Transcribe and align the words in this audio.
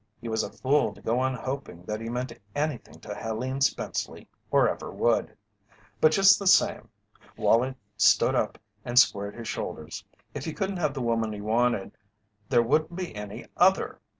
He 0.19 0.27
was 0.27 0.41
a 0.41 0.49
fool 0.51 0.95
to 0.95 1.01
go 1.03 1.19
on 1.19 1.35
hoping 1.35 1.83
that 1.83 2.01
he 2.01 2.09
meant 2.09 2.33
anything 2.55 2.99
to 3.01 3.13
Helene 3.13 3.61
Spenceley 3.61 4.27
or 4.49 4.67
ever 4.67 4.89
would; 4.89 5.37
but, 5.99 6.11
just 6.11 6.39
the 6.39 6.47
same 6.47 6.89
Wallie 7.37 7.75
stood 7.97 8.33
up 8.33 8.57
and 8.83 8.97
squared 8.97 9.35
his 9.35 9.47
shoulders 9.47 10.03
if 10.33 10.43
he 10.43 10.53
couldn't 10.53 10.77
have 10.77 10.95
the 10.95 11.03
woman 11.03 11.31
he 11.33 11.41
wanted 11.41 11.91
there 12.49 12.63
wouldn't 12.63 12.95
be 12.95 13.15
any 13.15 13.45
other! 13.57 14.01